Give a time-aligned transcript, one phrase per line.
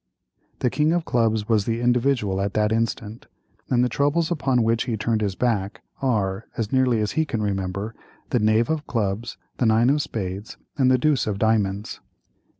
[0.61, 3.27] The king of clubs was the Individual at that instant,
[3.69, 7.43] and the troubles upon which he turned his back are, as nearly as he can
[7.43, 7.93] remember,
[8.31, 11.99] the knave of clubs, the nine of spades, and the deuce of diamonds.